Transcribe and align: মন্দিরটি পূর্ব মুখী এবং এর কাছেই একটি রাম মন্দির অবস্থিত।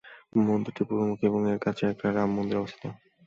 মন্দিরটি 0.41 0.81
পূর্ব 0.87 1.01
মুখী 1.09 1.25
এবং 1.27 1.41
এর 1.47 1.59
কাছেই 1.65 1.89
একটি 1.91 2.05
রাম 2.09 2.29
মন্দির 2.37 2.59
অবস্থিত। 2.59 2.83